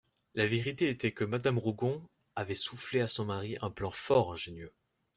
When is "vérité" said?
0.47-0.89